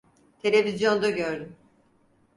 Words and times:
Televizyonda 0.41 1.09
gördüm. 1.09 1.55